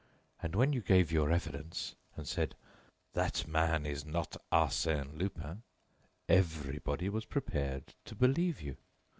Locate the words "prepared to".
7.25-8.15